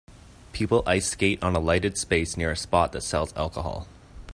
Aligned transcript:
People 0.51 0.81
ice 0.87 1.07
skate 1.11 1.43
on 1.43 1.55
a 1.55 1.59
lighted 1.59 1.95
space 1.95 2.35
near 2.35 2.49
a 2.49 2.55
spot 2.57 2.91
that 2.93 3.01
sells 3.01 3.31
alcohol. 3.37 3.87